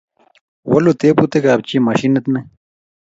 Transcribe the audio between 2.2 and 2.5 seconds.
ni.